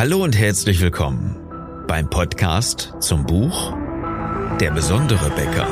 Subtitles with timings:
[0.00, 1.36] Hallo und herzlich willkommen
[1.86, 3.74] beim Podcast zum Buch
[4.58, 5.68] Der besondere Bäcker.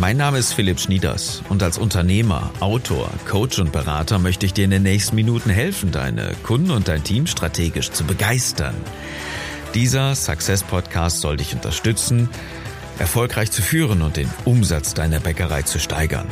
[0.00, 4.64] Mein Name ist Philipp Schnieders und als Unternehmer, Autor, Coach und Berater möchte ich dir
[4.64, 8.74] in den nächsten Minuten helfen, deine Kunden und dein Team strategisch zu begeistern.
[9.72, 12.28] Dieser Success Podcast soll dich unterstützen,
[12.98, 16.26] erfolgreich zu führen und den Umsatz deiner Bäckerei zu steigern.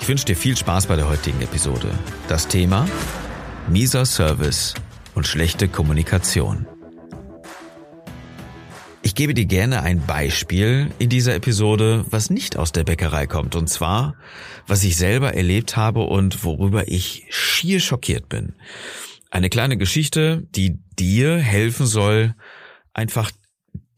[0.00, 1.90] Ich wünsche dir viel Spaß bei der heutigen Episode.
[2.28, 2.88] Das Thema
[3.68, 4.74] mieser Service
[5.14, 6.66] und schlechte Kommunikation.
[9.02, 13.54] Ich gebe dir gerne ein Beispiel in dieser Episode, was nicht aus der Bäckerei kommt,
[13.56, 14.16] und zwar,
[14.66, 18.54] was ich selber erlebt habe und worüber ich schier schockiert bin.
[19.30, 22.34] Eine kleine Geschichte, die dir helfen soll,
[22.92, 23.30] einfach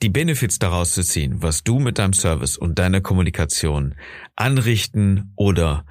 [0.02, 3.94] die Benefits daraus zu ziehen, was du mit deinem Service und deiner Kommunikation
[4.34, 5.86] anrichten oder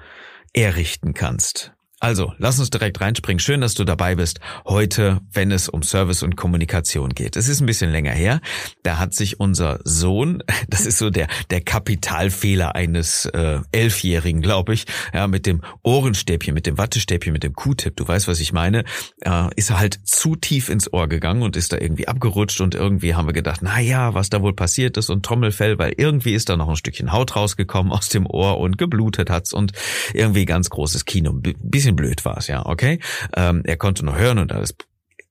[0.52, 1.71] errichten kannst.
[2.02, 3.38] Also, lass uns direkt reinspringen.
[3.38, 7.36] Schön, dass du dabei bist heute, wenn es um Service und Kommunikation geht.
[7.36, 8.40] Es ist ein bisschen länger her.
[8.82, 14.74] Da hat sich unser Sohn, das ist so der der Kapitalfehler eines äh, Elfjährigen, glaube
[14.74, 18.52] ich, ja, mit dem Ohrenstäbchen, mit dem Wattestäbchen, mit dem Q-Tip, du weißt, was ich
[18.52, 18.82] meine,
[19.20, 22.74] äh, ist er halt zu tief ins Ohr gegangen und ist da irgendwie abgerutscht und
[22.74, 26.34] irgendwie haben wir gedacht, na ja, was da wohl passiert ist und Trommelfell, weil irgendwie
[26.34, 29.70] ist da noch ein Stückchen Haut rausgekommen aus dem Ohr und geblutet hat's und
[30.14, 32.98] irgendwie ganz großes Kino, bisschen bisschen blöd war es, ja, okay.
[33.34, 34.74] Ähm, er konnte noch hören und alles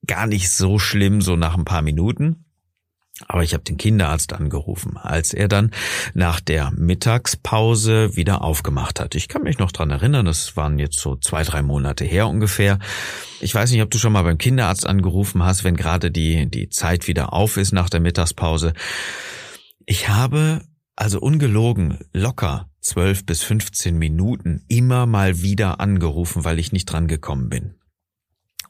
[0.06, 2.44] gar nicht so schlimm, so nach ein paar Minuten.
[3.28, 5.70] Aber ich habe den Kinderarzt angerufen, als er dann
[6.14, 9.14] nach der Mittagspause wieder aufgemacht hat.
[9.14, 12.78] Ich kann mich noch dran erinnern, das waren jetzt so zwei, drei Monate her ungefähr.
[13.40, 16.68] Ich weiß nicht, ob du schon mal beim Kinderarzt angerufen hast, wenn gerade die, die
[16.70, 18.72] Zeit wieder auf ist nach der Mittagspause.
[19.86, 20.62] Ich habe
[20.96, 27.08] also ungelogen locker 12 bis 15 Minuten immer mal wieder angerufen, weil ich nicht dran
[27.08, 27.74] gekommen bin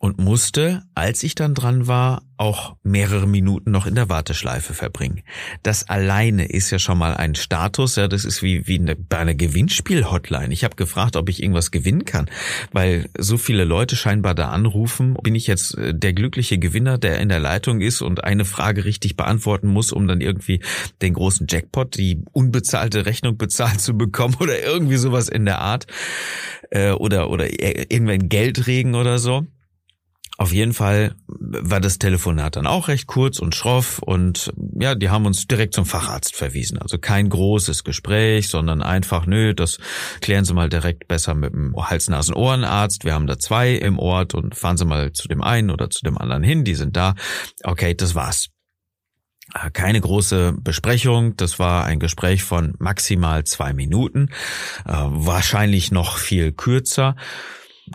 [0.03, 5.23] und musste, als ich dann dran war, auch mehrere Minuten noch in der Warteschleife verbringen.
[5.63, 9.19] Das alleine ist ja schon mal ein Status, ja, das ist wie, wie eine, bei
[9.19, 10.53] einer Gewinnspiel-Hotline.
[10.53, 12.29] Ich habe gefragt, ob ich irgendwas gewinnen kann,
[12.73, 15.15] weil so viele Leute scheinbar da anrufen.
[15.23, 18.85] Bin ich jetzt äh, der glückliche Gewinner, der in der Leitung ist und eine Frage
[18.85, 20.65] richtig beantworten muss, um dann irgendwie
[21.01, 25.87] den großen Jackpot, die unbezahlte Rechnung bezahlt zu bekommen oder irgendwie sowas in der Art
[26.71, 29.47] äh, oder oder irgendwann Geldregen oder so.
[30.43, 35.09] Auf jeden Fall war das Telefonat dann auch recht kurz und schroff und ja, die
[35.09, 36.79] haben uns direkt zum Facharzt verwiesen.
[36.79, 39.79] Also kein großes Gespräch, sondern einfach, nö, das
[40.21, 43.05] klären Sie mal direkt besser mit dem Hals-Nasen-Ohrenarzt.
[43.05, 46.03] Wir haben da zwei im Ort und fahren Sie mal zu dem einen oder zu
[46.03, 47.15] dem anderen hin, die sind da.
[47.63, 48.49] Okay, das war's.
[49.55, 54.31] Äh, keine große Besprechung, das war ein Gespräch von maximal zwei Minuten,
[54.87, 57.15] äh, wahrscheinlich noch viel kürzer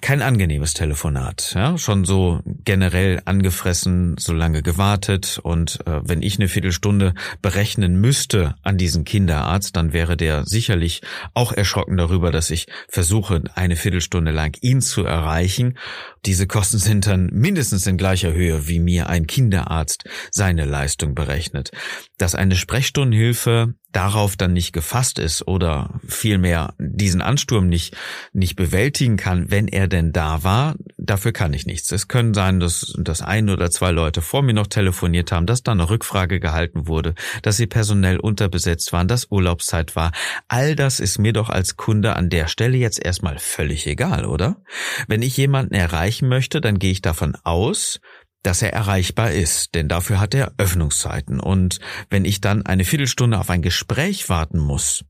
[0.02, 1.54] kein angenehmes Telefonat.
[1.56, 8.00] Ja, schon so generell angefressen, so lange gewartet und äh, wenn ich eine Viertelstunde berechnen
[8.00, 11.02] müsste an diesen Kinderarzt, dann wäre der sicherlich
[11.34, 15.78] auch erschrocken darüber, dass ich versuche, eine Viertelstunde lang ihn zu erreichen.
[16.26, 21.72] Diese Kosten sind dann mindestens in gleicher Höhe, wie mir ein Kinderarzt seine Leistung berechnet.
[22.18, 27.96] Dass eine Sprechstundenhilfe darauf dann nicht gefasst ist oder vielmehr diesen Ansturm nicht,
[28.34, 31.92] nicht bewältigen kann, wenn er denn da war, dafür kann ich nichts.
[31.92, 35.64] Es können sein, dass, dass ein oder zwei Leute vor mir noch telefoniert haben, dass
[35.64, 40.12] da eine Rückfrage gehalten wurde, dass sie personell unterbesetzt waren, dass Urlaubszeit war.
[40.48, 44.62] All das ist mir doch als Kunde an der Stelle jetzt erstmal völlig egal, oder?
[45.08, 48.00] Wenn ich jemanden erreichen möchte, dann gehe ich davon aus,
[48.48, 51.42] dass er erreichbar ist, denn dafür hat er Öffnungszeiten.
[51.42, 55.04] Und wenn ich dann eine Viertelstunde auf ein Gespräch warten muss,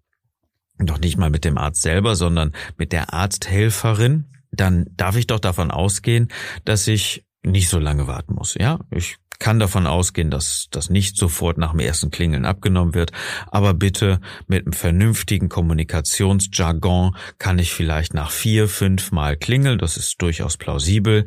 [0.79, 5.39] doch nicht mal mit dem Arzt selber, sondern mit der Arzthelferin, dann darf ich doch
[5.39, 6.29] davon ausgehen,
[6.65, 8.55] dass ich nicht so lange warten muss.
[8.55, 13.11] Ja, ich kann davon ausgehen, dass das nicht sofort nach dem ersten Klingeln abgenommen wird,
[13.47, 19.97] aber bitte mit einem vernünftigen Kommunikationsjargon kann ich vielleicht nach vier, fünf Mal klingeln, das
[19.97, 21.25] ist durchaus plausibel,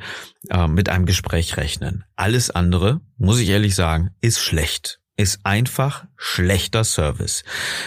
[0.49, 2.05] äh, mit einem Gespräch rechnen.
[2.17, 7.45] Alles andere, muss ich ehrlich sagen, ist schlecht ist einfach schlechter Service.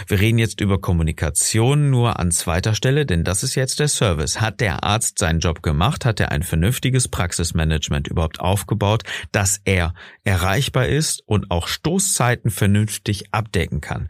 [0.08, 4.40] Wir reden jetzt über Kommunikation nur an zweiter Stelle, denn das ist jetzt der Service.
[4.40, 6.06] Hat der Arzt seinen Job gemacht?
[6.06, 9.94] Hat er ein vernünftiges Praxismanagement überhaupt aufgebaut, dass er
[10.24, 14.10] erreichbar ist und auch Stoßzeiten vernünftig abdecken kann?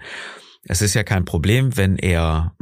[0.66, 2.54] Es ist ja kein Problem, wenn er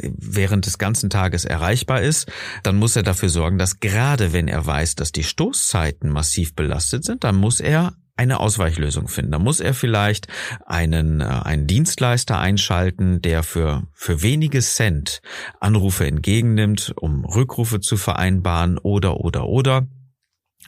[0.00, 2.30] während des ganzen Tages erreichbar ist,
[2.62, 7.04] dann muss er dafür sorgen, dass gerade wenn er weiß, dass die Stoßzeiten massiv belastet
[7.04, 9.32] sind, dann muss er eine Ausweichlösung finden.
[9.32, 10.28] Da muss er vielleicht
[10.64, 15.20] einen, äh, einen Dienstleister einschalten, der für, für wenige Cent
[15.60, 19.86] Anrufe entgegennimmt, um Rückrufe zu vereinbaren oder, oder, oder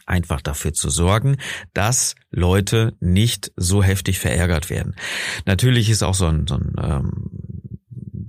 [0.06, 1.36] einfach dafür zu sorgen,
[1.74, 4.94] dass Leute nicht so heftig verärgert werden.
[5.44, 7.67] Natürlich ist auch so ein, so ein ähm,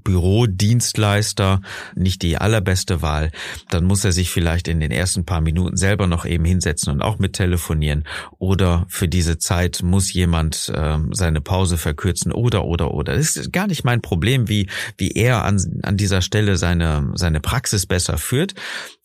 [0.04, 1.62] Bürodienstleister
[1.96, 3.31] nicht die allerbeste Wahl,
[3.69, 7.01] dann muss er sich vielleicht in den ersten paar Minuten selber noch eben hinsetzen und
[7.01, 8.06] auch mit telefonieren
[8.38, 12.31] oder für diese Zeit muss jemand äh, seine Pause verkürzen.
[12.31, 13.16] Oder oder oder.
[13.16, 17.40] Das ist gar nicht mein Problem, wie wie er an, an dieser Stelle seine seine
[17.40, 18.54] Praxis besser führt,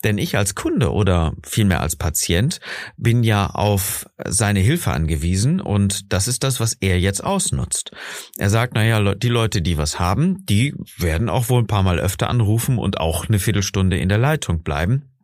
[0.03, 2.59] denn ich als Kunde oder vielmehr als Patient
[2.97, 5.59] bin ja auf seine Hilfe angewiesen.
[5.59, 7.91] Und das ist das, was er jetzt ausnutzt.
[8.37, 11.99] Er sagt, naja, die Leute, die was haben, die werden auch wohl ein paar Mal
[11.99, 15.15] öfter anrufen und auch eine Viertelstunde in der Leitung bleiben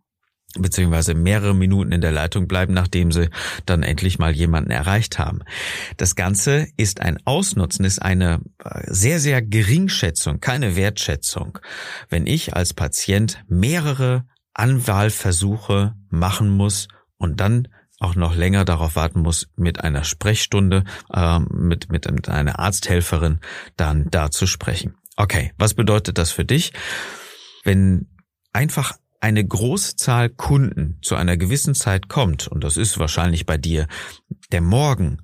[0.60, 3.30] beziehungsweise mehrere Minuten in der Leitung bleiben, nachdem sie
[3.66, 5.40] dann endlich mal jemanden erreicht haben.
[5.98, 11.60] Das Ganze ist ein Ausnutzen, ist eine äh, sehr, sehr Geringschätzung, keine Wertschätzung.
[12.10, 17.70] Wenn ich als Patient mehrere Anwahlversuche machen muss und dann
[18.00, 23.40] auch noch länger darauf warten muss, mit einer Sprechstunde, äh, mit, mit, mit einer Arzthelferin
[23.78, 24.96] dann da zu sprechen.
[25.22, 26.74] Okay, was bedeutet das für dich?
[27.64, 28.08] Wenn
[28.54, 33.60] einfach eine große Zahl Kunden zu einer gewissen Zeit kommt, und das ist wahrscheinlich bei
[33.60, 33.86] dir
[34.52, 35.20] der Morgen,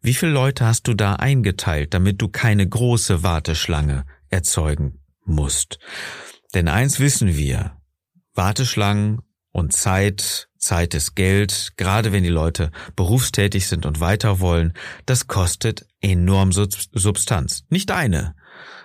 [0.00, 5.78] wie viele Leute hast du da eingeteilt, damit du keine große Warteschlange erzeugen musst?
[6.54, 7.76] Denn eins wissen wir,
[8.32, 9.20] Warteschlangen
[9.52, 14.72] und Zeit, Zeit ist Geld, gerade wenn die Leute berufstätig sind und weiter wollen,
[15.04, 17.64] das kostet enorm Substanz.
[17.68, 18.34] Nicht eine,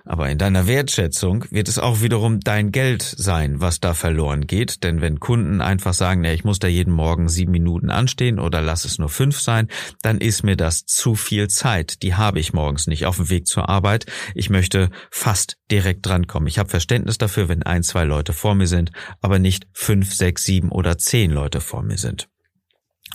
[0.10, 4.84] aber in deiner Wertschätzung wird es auch wiederum dein Geld sein, was da verloren geht.
[4.84, 8.60] Denn wenn Kunden einfach sagen, ja, ich muss da jeden Morgen sieben Minuten anstehen oder
[8.60, 9.68] lass es nur fünf sein,
[10.02, 12.02] dann ist mir das zu viel Zeit.
[12.02, 14.08] Die habe ich morgens nicht auf dem Weg zur Arbeit.
[14.34, 16.48] Ich möchte fast direkt drankommen.
[16.48, 18.92] Ich habe Verständnis dafür, wenn ein, zwei Leute vor mir sind,
[19.22, 22.28] aber nicht fünf, sechs, sieben oder zehn Leute vor mir sind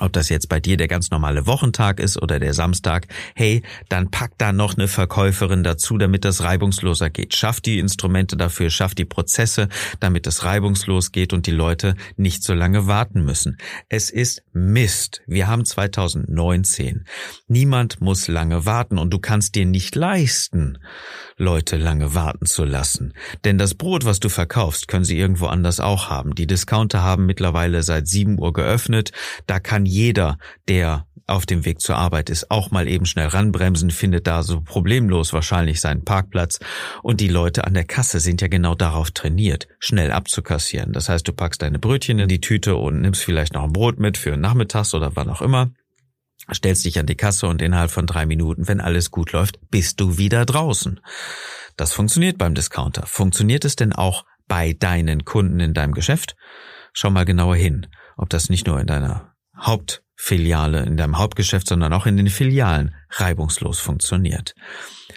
[0.00, 4.11] ob das jetzt bei dir der ganz normale Wochentag ist oder der Samstag, hey, dann
[4.11, 7.35] pack da noch eine Verkäuferin dazu, damit das reibungsloser geht.
[7.35, 9.69] Schaff die Instrumente dafür, schaff die Prozesse,
[10.00, 13.56] damit es reibungslos geht und die Leute nicht so lange warten müssen.
[13.88, 15.23] Es ist Mist.
[15.26, 17.05] Wir haben 2019.
[17.47, 20.79] Niemand muss lange warten und du kannst dir nicht leisten,
[21.37, 23.12] Leute lange warten zu lassen.
[23.44, 26.35] Denn das Brot, was du verkaufst, können sie irgendwo anders auch haben.
[26.35, 29.12] Die Discounter haben mittlerweile seit 7 Uhr geöffnet.
[29.47, 30.39] Da kann jeder,
[30.69, 34.61] der auf dem Weg zur Arbeit ist, auch mal eben schnell ranbremsen, findet da so
[34.61, 36.59] problemlos wahrscheinlich seinen Parkplatz.
[37.03, 40.93] Und die Leute an der Kasse sind ja genau darauf trainiert, schnell abzukassieren.
[40.93, 43.99] Das heißt, du packst deine Brötchen in die Tüte und nimmst vielleicht noch ein Brot
[43.99, 45.71] mit für nachmittags oder wann auch immer
[46.53, 50.01] stellst dich an die Kasse und innerhalb von drei Minuten, wenn alles gut läuft, bist
[50.01, 51.01] du wieder draußen.
[51.77, 53.07] Das funktioniert beim Discounter.
[53.07, 56.37] Funktioniert es denn auch bei deinen Kunden in deinem Geschäft?
[56.93, 57.87] Schau mal genauer hin,
[58.17, 59.34] ob das nicht nur in deiner
[59.64, 64.55] Hauptfiliale, in deinem Hauptgeschäft, sondern auch in den Filialen reibungslos funktioniert.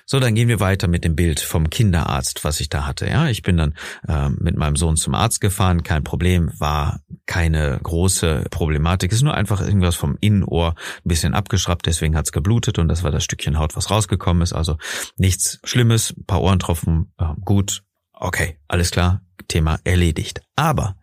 [0.05, 3.07] So, dann gehen wir weiter mit dem Bild vom Kinderarzt, was ich da hatte.
[3.07, 3.73] Ja, ich bin dann
[4.07, 9.33] äh, mit meinem Sohn zum Arzt gefahren, kein Problem, war keine große Problematik, ist nur
[9.33, 13.59] einfach irgendwas vom Innenohr ein bisschen abgeschraubt, deswegen hat's geblutet und das war das Stückchen
[13.59, 14.53] Haut, was rausgekommen ist.
[14.53, 14.77] Also
[15.17, 17.83] nichts Schlimmes, paar Ohrentropfen, äh, gut,
[18.13, 20.41] okay, alles klar, Thema erledigt.
[20.55, 20.95] Aber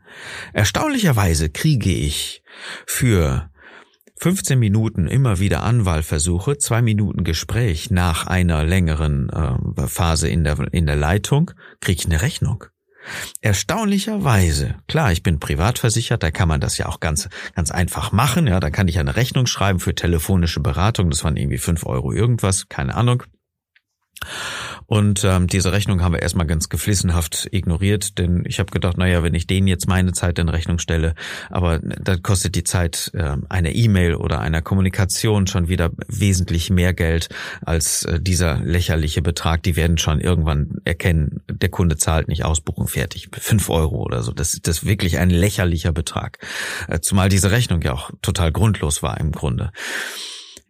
[0.53, 2.43] erstaunlicherweise kriege ich
[2.87, 3.51] für
[4.21, 10.59] 15 Minuten immer wieder Anwahlversuche, zwei Minuten Gespräch nach einer längeren äh, Phase in der,
[10.73, 12.65] in der Leitung, kriege ich eine Rechnung.
[13.43, 18.13] Erstaunlicherweise, klar, ich bin privat versichert, da kann man das ja auch ganz, ganz einfach
[18.13, 21.85] machen, ja, da kann ich eine Rechnung schreiben für telefonische Beratung, das waren irgendwie fünf
[21.85, 23.25] Euro irgendwas, keine Ahnung.
[24.87, 29.23] Und ähm, diese Rechnung haben wir erstmal ganz geflissenhaft ignoriert, denn ich habe gedacht, naja,
[29.23, 31.15] wenn ich denen jetzt meine Zeit in Rechnung stelle,
[31.51, 36.95] aber dann kostet die Zeit äh, einer E-Mail oder einer Kommunikation schon wieder wesentlich mehr
[36.95, 37.29] Geld
[37.63, 39.63] als äh, dieser lächerliche Betrag.
[39.63, 43.29] Die werden schon irgendwann erkennen, der Kunde zahlt nicht Ausbuchung fertig.
[43.33, 44.33] Fünf Euro oder so.
[44.33, 46.39] Das, das ist wirklich ein lächerlicher Betrag.
[46.89, 49.71] Äh, zumal diese Rechnung ja auch total grundlos war im Grunde.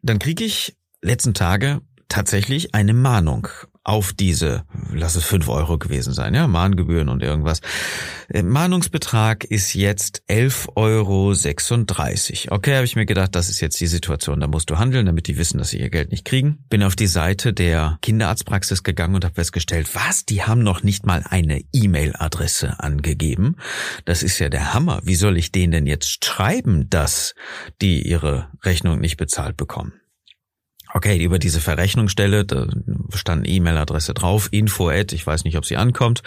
[0.02, 3.48] Dann kriege ich letzten Tage tatsächlich eine Mahnung
[3.84, 7.60] auf diese, lass es fünf Euro gewesen sein, ja, Mahngebühren und irgendwas.
[8.30, 12.56] Äh, Mahnungsbetrag ist jetzt 11,36 Euro.
[12.56, 15.28] Okay, habe ich mir gedacht, das ist jetzt die Situation, da musst du handeln, damit
[15.28, 16.64] die wissen, dass sie ihr Geld nicht kriegen.
[16.70, 21.04] Bin auf die Seite der Kinderarztpraxis gegangen und habe festgestellt, was, die haben noch nicht
[21.04, 23.56] mal eine E-Mail-Adresse angegeben.
[24.06, 25.02] Das ist ja der Hammer.
[25.04, 27.34] Wie soll ich denen denn jetzt schreiben, dass
[27.82, 29.92] die ihre Rechnung nicht bezahlt bekommen?
[30.96, 32.68] Okay, über diese Verrechnungsstelle, da
[33.12, 36.22] stand E-Mail-Adresse drauf, info at, ich weiß nicht, ob sie ankommt,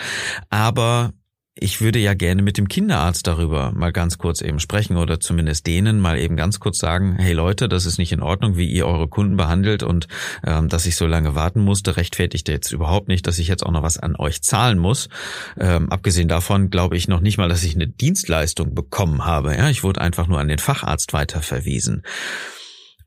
[0.50, 1.14] aber
[1.60, 5.66] ich würde ja gerne mit dem Kinderarzt darüber mal ganz kurz eben sprechen oder zumindest
[5.68, 8.86] denen mal eben ganz kurz sagen, hey Leute, das ist nicht in Ordnung, wie ihr
[8.86, 10.08] eure Kunden behandelt und
[10.46, 13.72] ähm, dass ich so lange warten musste, rechtfertigt jetzt überhaupt nicht, dass ich jetzt auch
[13.72, 15.08] noch was an euch zahlen muss.
[15.58, 19.56] Ähm, abgesehen davon glaube ich noch nicht mal, dass ich eine Dienstleistung bekommen habe.
[19.56, 22.04] Ja, ich wurde einfach nur an den Facharzt weiterverwiesen.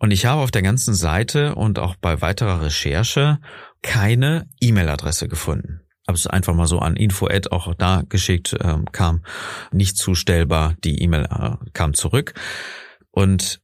[0.00, 3.38] Und ich habe auf der ganzen Seite und auch bei weiterer Recherche
[3.82, 9.22] keine E-Mail-Adresse gefunden habe es einfach mal so an info-ad auch da geschickt, ähm, kam
[9.70, 12.34] nicht zustellbar, die E-Mail äh, kam zurück.
[13.12, 13.60] Und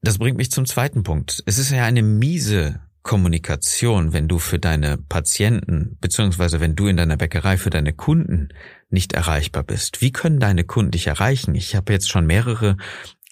[0.00, 1.42] das bringt mich zum zweiten Punkt.
[1.44, 6.96] Es ist ja eine miese Kommunikation, wenn du für deine Patienten, beziehungsweise wenn du in
[6.96, 8.48] deiner Bäckerei für deine Kunden
[8.88, 10.00] nicht erreichbar bist.
[10.00, 11.54] Wie können deine Kunden dich erreichen?
[11.54, 12.76] Ich habe jetzt schon mehrere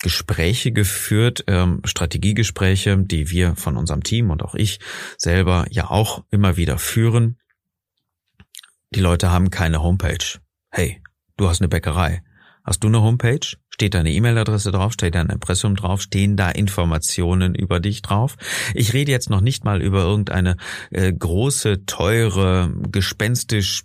[0.00, 4.78] Gespräche geführt, ähm, Strategiegespräche, die wir von unserem Team und auch ich
[5.16, 7.38] selber ja auch immer wieder führen.
[8.90, 10.38] Die Leute haben keine Homepage.
[10.70, 11.02] Hey,
[11.36, 12.22] du hast eine Bäckerei.
[12.64, 13.56] Hast du eine Homepage?
[13.70, 14.92] Steht deine E-Mail-Adresse drauf?
[14.92, 16.02] Steht dein Impressum drauf?
[16.02, 18.36] Stehen da Informationen über dich drauf?
[18.74, 20.56] Ich rede jetzt noch nicht mal über irgendeine
[20.90, 23.84] äh, große, teure, gespenstisch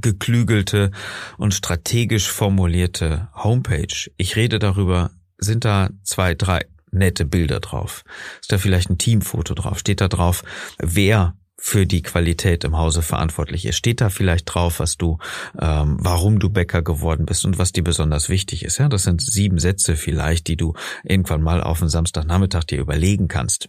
[0.00, 0.90] ausgeklügelte
[1.36, 4.10] und strategisch formulierte Homepage.
[4.16, 8.02] Ich rede darüber, sind da zwei, drei nette Bilder drauf?
[8.40, 9.78] Ist da vielleicht ein Teamfoto drauf?
[9.78, 10.42] Steht da drauf,
[10.78, 13.76] wer für die Qualität im Hause verantwortlich ist.
[13.76, 15.18] Steht da vielleicht drauf, was du,
[15.60, 18.78] ähm, warum du Bäcker geworden bist und was dir besonders wichtig ist.
[18.78, 20.72] Ja, das sind sieben Sätze vielleicht, die du
[21.04, 23.68] irgendwann mal auf den Samstagnachmittag dir überlegen kannst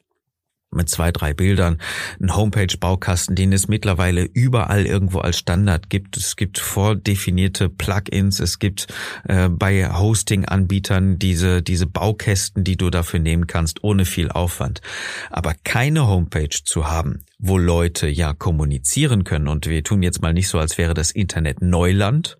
[0.72, 1.80] mit zwei, drei Bildern,
[2.22, 6.16] ein Homepage-Baukasten, den es mittlerweile überall irgendwo als Standard gibt.
[6.18, 8.88] Es gibt vordefinierte Plugins, es gibt
[9.28, 14.82] äh, bei Hosting-Anbietern diese, diese Baukästen, die du dafür nehmen kannst, ohne viel Aufwand.
[15.30, 20.34] Aber keine Homepage zu haben, wo Leute ja kommunizieren können, und wir tun jetzt mal
[20.34, 22.38] nicht so, als wäre das Internet Neuland,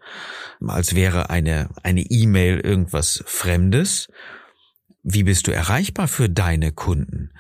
[0.66, 4.08] als wäre eine, eine E-Mail irgendwas Fremdes,
[5.04, 7.32] wie bist du erreichbar für deine Kunden?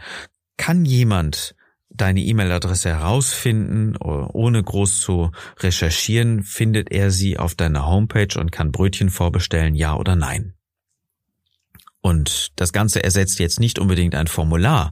[0.61, 1.55] Kann jemand
[1.89, 8.71] deine E-Mail-Adresse herausfinden, ohne groß zu recherchieren, findet er sie auf deiner Homepage und kann
[8.71, 10.53] Brötchen vorbestellen, ja oder nein?
[12.01, 14.91] Und das Ganze ersetzt jetzt nicht unbedingt ein Formular,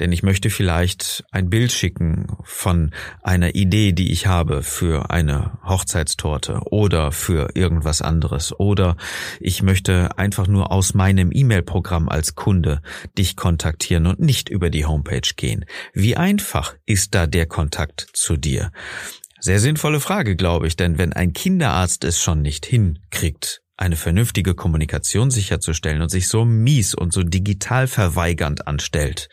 [0.00, 5.58] denn ich möchte vielleicht ein Bild schicken von einer Idee, die ich habe für eine
[5.64, 8.58] Hochzeitstorte oder für irgendwas anderes.
[8.58, 8.96] Oder
[9.38, 12.80] ich möchte einfach nur aus meinem E-Mail-Programm als Kunde
[13.18, 15.66] dich kontaktieren und nicht über die Homepage gehen.
[15.92, 18.72] Wie einfach ist da der Kontakt zu dir?
[19.40, 24.54] Sehr sinnvolle Frage, glaube ich, denn wenn ein Kinderarzt es schon nicht hinkriegt, eine vernünftige
[24.54, 29.28] Kommunikation sicherzustellen und sich so mies und so digital verweigernd anstellt,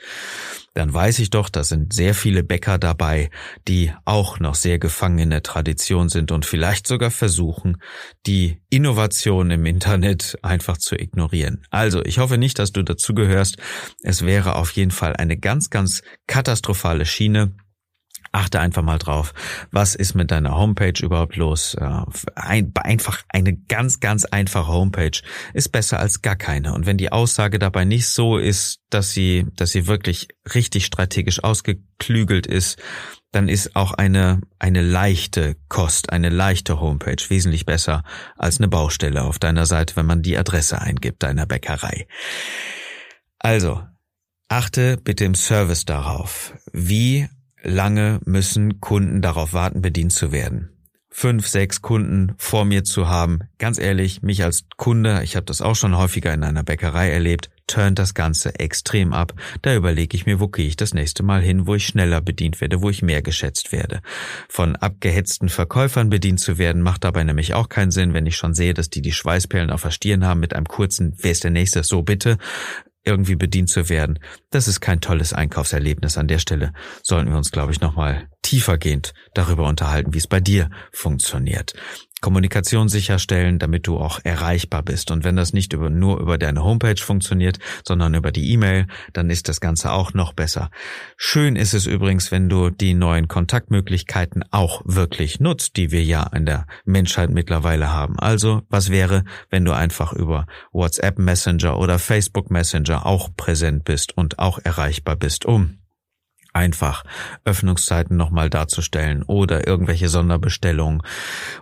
[0.74, 3.30] dann weiß ich doch, da sind sehr viele Bäcker dabei,
[3.68, 7.78] die auch noch sehr gefangen in der Tradition sind und vielleicht sogar versuchen,
[8.26, 11.64] die Innovation im Internet einfach zu ignorieren.
[11.70, 13.58] Also, ich hoffe nicht, dass du dazu gehörst.
[14.02, 17.56] Es wäre auf jeden Fall eine ganz, ganz katastrophale Schiene,
[18.34, 19.34] achte einfach mal drauf,
[19.72, 21.78] was ist mit deiner Homepage überhaupt los.
[22.36, 25.22] Ein, einfach eine ganz, ganz einfache Homepage
[25.54, 26.74] ist besser als gar keine.
[26.74, 31.44] Und wenn die Aussage dabei nicht so ist, dass sie, dass sie wirklich richtig strategisch
[31.44, 32.82] ausgeklügelt ist,
[33.32, 38.04] dann ist auch eine, eine leichte Kost, eine leichte Homepage wesentlich besser
[38.36, 42.08] als eine Baustelle auf deiner Seite, wenn man die Adresse eingibt deiner Bäckerei.
[43.40, 43.84] Also,
[44.50, 47.28] achte bitte im Service darauf, wie
[47.64, 50.70] lange müssen Kunden darauf warten, bedient zu werden.
[51.16, 55.62] Fünf, sechs Kunden vor mir zu haben, ganz ehrlich, mich als Kunde, ich habe das
[55.62, 59.34] auch schon häufiger in einer Bäckerei erlebt, turnt das Ganze extrem ab.
[59.62, 62.60] Da überlege ich mir, wo gehe ich das nächste Mal hin, wo ich schneller bedient
[62.62, 64.02] werde, wo ich mehr geschätzt werde.
[64.50, 68.56] Von abgehetzten Verkäufern bedient zu werden, macht dabei nämlich auch keinen Sinn, wenn ich schon
[68.56, 71.52] sehe, dass die die Schweißperlen auf der Stirn haben mit einem kurzen, wer ist der
[71.52, 71.84] Nächste?
[71.84, 72.38] So bitte
[73.04, 74.20] irgendwie bedient zu werden.
[74.50, 76.18] Das ist kein tolles Einkaufserlebnis.
[76.18, 80.40] An der Stelle sollten wir uns, glaube ich, nochmal tiefergehend darüber unterhalten, wie es bei
[80.40, 81.74] dir funktioniert.
[82.24, 85.12] Kommunikation sicherstellen, damit du auch erreichbar bist.
[85.12, 89.30] Und wenn das nicht über, nur über deine Homepage funktioniert, sondern über die E-Mail, dann
[89.30, 90.72] ist das Ganze auch noch besser.
[91.18, 96.26] Schön ist es übrigens, wenn du die neuen Kontaktmöglichkeiten auch wirklich nutzt, die wir ja
[96.34, 98.18] in der Menschheit mittlerweile haben.
[98.18, 104.16] Also, was wäre, wenn du einfach über WhatsApp Messenger oder Facebook Messenger auch präsent bist
[104.18, 105.83] und auch erreichbar bist, um
[106.54, 107.04] einfach
[107.44, 111.02] Öffnungszeiten nochmal darzustellen oder irgendwelche Sonderbestellungen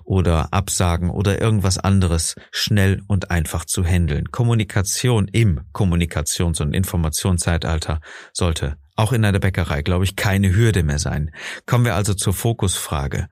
[0.04, 4.32] oder Absagen oder irgendwas anderes schnell und einfach zu handeln.
[4.32, 8.02] Kommunikation im Kommunikations- und Informationszeitalter
[8.34, 11.32] sollte auch in einer Bäckerei, glaube ich, keine Hürde mehr sein.
[11.66, 13.28] Kommen wir also zur Fokusfrage.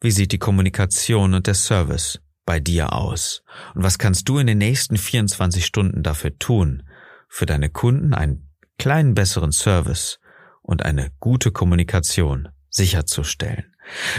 [0.00, 3.42] Wie sieht die Kommunikation und der Service bei dir aus?
[3.74, 6.82] Und was kannst du in den nächsten 24 Stunden dafür tun,
[7.28, 10.18] für deine Kunden einen kleinen besseren Service
[10.66, 13.72] und eine gute Kommunikation sicherzustellen?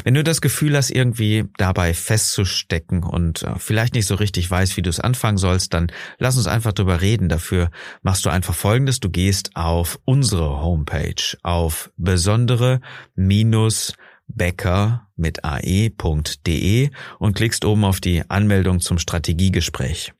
[0.03, 4.77] Wenn du das Gefühl hast, irgendwie dabei festzustecken und äh, vielleicht nicht so richtig weißt,
[4.77, 7.29] wie du es anfangen sollst, dann lass uns einfach drüber reden.
[7.29, 7.69] Dafür
[8.01, 8.99] machst du einfach Folgendes.
[8.99, 12.79] Du gehst auf unsere Homepage auf besondere
[13.15, 13.93] minus
[14.27, 16.89] becker mit ae.de
[17.19, 20.13] und klickst oben auf die Anmeldung zum Strategiegespräch.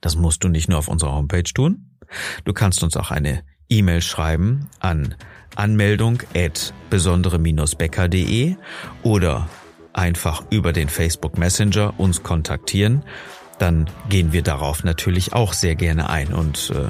[0.00, 1.98] Das musst du nicht nur auf unserer Homepage tun.
[2.44, 5.14] Du kannst uns auch eine E-Mail schreiben an
[5.56, 8.56] Anmeldung at besondere-becker.de
[9.02, 9.48] oder
[9.94, 13.02] einfach über den Facebook Messenger uns kontaktieren
[13.62, 16.34] dann gehen wir darauf natürlich auch sehr gerne ein.
[16.34, 16.88] Und äh,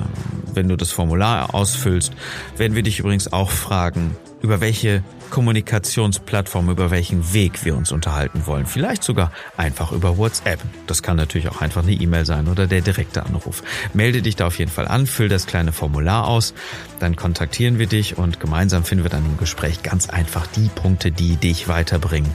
[0.54, 2.14] wenn du das Formular ausfüllst,
[2.56, 8.46] werden wir dich übrigens auch fragen, über welche Kommunikationsplattform, über welchen Weg wir uns unterhalten
[8.46, 8.64] wollen.
[8.64, 10.60] Vielleicht sogar einfach über WhatsApp.
[10.86, 13.62] Das kann natürlich auch einfach eine E-Mail sein oder der direkte Anruf.
[13.92, 16.54] Melde dich da auf jeden Fall an, füll das kleine Formular aus,
[17.00, 21.12] dann kontaktieren wir dich und gemeinsam finden wir dann im Gespräch ganz einfach die Punkte,
[21.12, 22.34] die dich weiterbringen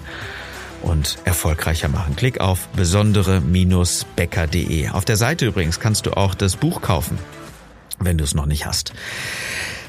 [0.82, 2.16] und erfolgreicher machen.
[2.16, 4.90] Klick auf besondere-becker.de.
[4.90, 7.18] Auf der Seite übrigens kannst du auch das Buch kaufen,
[8.00, 8.94] wenn du es noch nicht hast.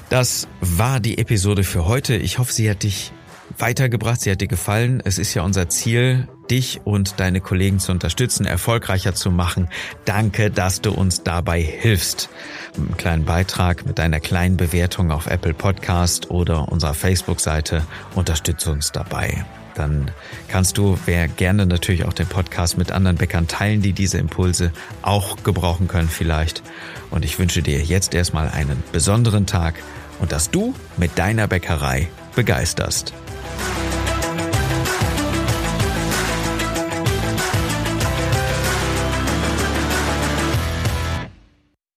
[0.08, 2.16] Das war die Episode für heute.
[2.16, 3.12] Ich hoffe, sie hat dich
[3.58, 5.02] weitergebracht, sie hat dir gefallen.
[5.04, 9.68] Es ist ja unser Ziel, dich und deine Kollegen zu unterstützen, erfolgreicher zu machen.
[10.04, 12.28] Danke, dass du uns dabei hilfst.
[12.76, 18.70] Mit einem kleinen Beitrag, mit deiner kleinen Bewertung auf Apple Podcast oder unserer Facebook-Seite unterstütze
[18.70, 19.44] uns dabei
[19.78, 20.10] dann
[20.48, 24.72] kannst du, wer gerne natürlich auch den Podcast mit anderen Bäckern teilen, die diese Impulse
[25.02, 26.62] auch gebrauchen können vielleicht.
[27.10, 29.74] Und ich wünsche dir jetzt erstmal einen besonderen Tag
[30.20, 33.12] und dass du mit deiner Bäckerei begeisterst.